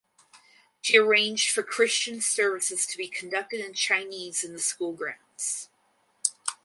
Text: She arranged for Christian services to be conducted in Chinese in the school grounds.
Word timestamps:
She 0.81 0.97
arranged 0.97 1.51
for 1.51 1.61
Christian 1.61 2.21
services 2.21 2.87
to 2.87 2.97
be 2.97 3.07
conducted 3.07 3.63
in 3.63 3.75
Chinese 3.75 4.43
in 4.43 4.51
the 4.53 4.59
school 4.59 4.93
grounds. 4.93 5.69